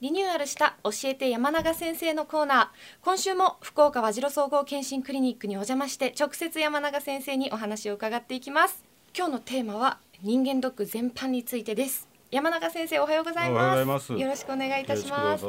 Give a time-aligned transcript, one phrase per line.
[0.00, 2.66] リニューアルした教えて山永先生のコーナー。
[3.04, 8.84] 今週も福岡和白総合健診クリニックにお邪魔して直接山永先生にお話を伺っていきます。
[9.12, 12.06] 今日のテーマは人間ドック全般についてです。
[12.30, 14.12] 山永先生おはようございます。
[14.12, 15.44] よろしくお願いいたします。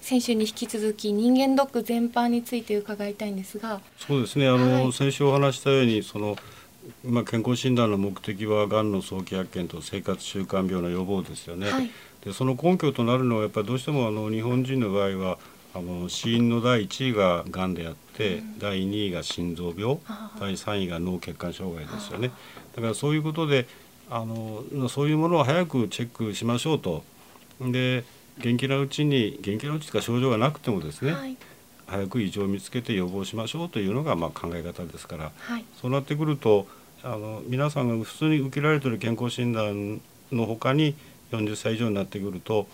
[0.00, 3.80] 先週に引き続き人間ドック全般について伺いたいんですが。
[3.98, 4.46] そうですね。
[4.46, 6.36] あの、はい、先週お話したようにその
[7.04, 11.70] まあ、健康診断の目的はがんの早期発見と生活習慣病の予防ですよね。
[11.70, 11.90] はい、
[12.24, 15.38] でその根拠となるのはやっぱりどうしてもあの日本人の場合は
[15.74, 19.98] あの死因の第1位ががんであって、うん、第2位が心臓病
[20.38, 22.30] 第3位が脳血管障害ですよね。
[22.76, 23.66] だからそういうことで
[24.10, 27.02] あのそういうものを早くチェックしましょうと。
[27.60, 28.04] で
[28.38, 31.36] 元気なうちに元気なうちとか症状がなくてもですね、はい、
[31.86, 36.66] 早く異常を見つけて予防しましょうというのがまあ考え方ですから、はい、そうなってくると
[37.02, 40.94] あの皆さんが普通に受けられている健康診断のほかに
[41.32, 42.66] 40歳以上になってくると、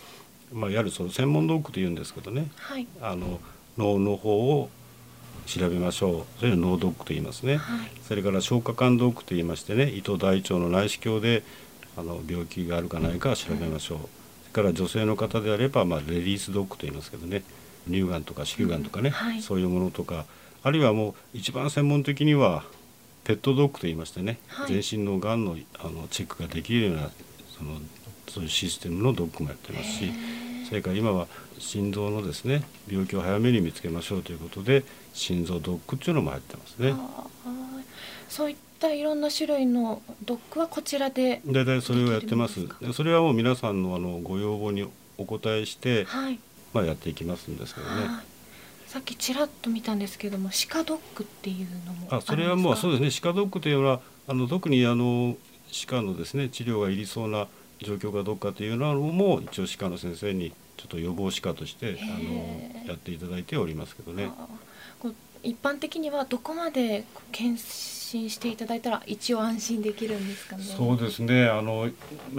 [0.53, 3.41] まあ、いわゆるその専門ドックというんですけどね、はい、あの
[3.77, 4.71] 脳の方を
[5.47, 6.41] 調べましょう。
[6.41, 11.43] それを脳ドックと言いますね、はい、それから消化管ドックと言いましてね胃と大腸の内視鏡で
[11.97, 17.43] あの病気があるかないか調べましょう、うん、それから女性の方であれば、まあ、レディースドックと言いますけどね
[17.87, 19.13] 乳がんとか子宮がんとかね、うん。
[19.15, 20.27] はい、そういうものとか
[20.63, 22.65] あるいはもう一番専門的には
[23.25, 27.11] ペットドッグと言いましてね、はい、全身のがんのあのチェックができるような
[27.57, 27.79] その
[28.29, 30.13] そういうシステムのドッグもやってますし
[30.69, 31.27] それから今は
[31.59, 36.95] 心臓のですね病気を早めに見つけましょうということで心臓ドッグっていうのも入ってますね。
[38.29, 42.61] そういったいろんな種類のドッグはこちらで大体それをやってます。
[42.93, 46.39] それはもう皆さんのあのご要望にお答えして、はい、
[46.73, 47.93] まあやっていきますんですけどね。
[48.87, 55.37] さっきちらっと見たんですけども鹿ドッグっていうのもあそれはもうそうですね鹿ドッグというのはあの特にあの
[55.87, 57.49] 鹿のですね治療がいりそうな
[57.81, 64.31] 状況かどうかというのも一応歯科の先生にちょっと予防歯科としてあのやっていただいておりますけどね。
[65.45, 70.65] 一般的にはどこまで検診していただいたら一応安心できるんですかね？
[70.65, 71.47] そうですね。
[71.49, 71.89] あの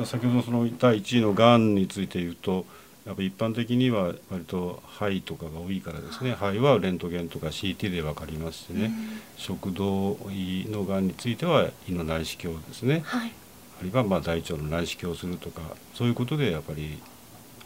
[0.06, 2.66] 先ほどその第一位のがんについて言うと。
[3.06, 13.32] やっぱ一般的には割と肺とかが多いからですね肺はレントゲンとか CT で分かりますしね、うん、食道胃のがんについては胃の内視鏡ですね、はい、
[13.80, 15.62] あるいはまあ大腸の内視鏡をするとか
[15.94, 17.00] そういうことでやっぱり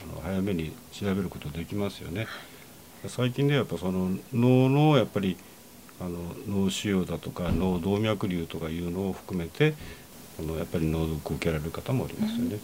[0.03, 2.27] あの早めに調べることできますよね。
[3.07, 5.37] 最近でやっぱその脳のやっぱり
[5.99, 9.73] あの脳腫瘍だとか脳動脈瘤とかいうのを含めて
[10.39, 12.59] あのやっぱり脳ドックを受けられる方もおりますよね。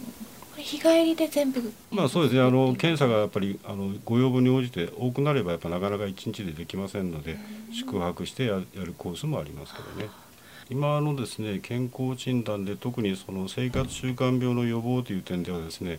[0.56, 7.36] うん、日帰りで全部まあそうですねあの検査がやっぱりあのご要望に応じて多くなればやっぱなかなか1日でできませんので、
[7.72, 10.10] 宿泊してやるコースもありますけどね。
[10.70, 15.98] 今のですね健康診断で特にその生活習慣病の予防という点ではですね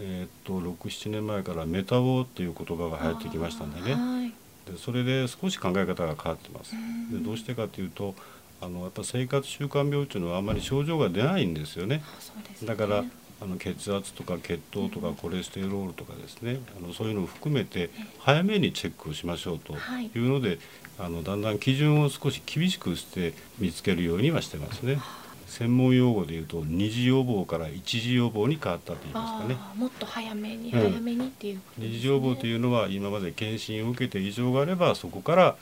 [0.00, 4.32] えー、っと67年前からメタボという言葉が流行ってきましたんでね、はい、
[4.72, 6.74] でそれで少し考え方が変わってます。
[7.12, 8.14] でどうしてかというと
[8.62, 11.96] あのやっぱ生活習慣病っていうのはあんまり症状が出ないんですよね。
[11.96, 12.02] ね
[12.64, 13.04] だから
[13.42, 16.60] あの血圧とか血糖とかコレステロールとかですね。
[16.78, 19.74] あのそういうのを含めて早めにチェックをしましょうと
[20.14, 20.18] い。
[20.18, 20.58] うので、
[20.98, 24.98] あのだんだん基準を少し厳しくして見つけるようにはしてますね。
[25.46, 29.56] 専門用語で言うと二次予防から一次予防に変わったと言いますかね。
[29.74, 31.60] もっと早めに、早めにっていう、ね。
[31.78, 35.56] 二次予防というのは今まで検診を受けて異常があればそこから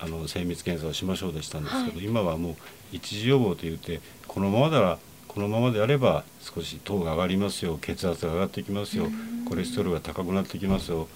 [0.00, 2.56] あの精密検査をしましょうでしたんですけど、はい、今はもう
[2.92, 4.98] 一次予防と言ってこのままなら
[5.38, 9.06] このままであれば少し糖が上がりますよ血圧が上がってきますよ
[9.48, 11.06] コレステロールが高くなってきますよ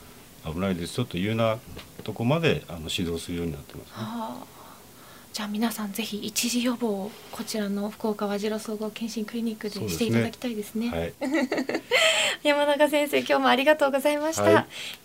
[0.44, 1.58] 危ないですよというような
[2.04, 4.46] とこまであの指導するようになってますね。
[5.32, 11.14] じゃあ皆さんぜひ一時予防をこちらの福岡和白総合健診クリニックでしていただきたいですね。
[11.18, 11.82] すね はい、
[12.44, 14.42] 山永先生今日もありがとうございました。
[14.44, 14.60] は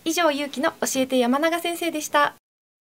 [0.06, 2.37] い、以上ゆうきの教えて山永先生でした。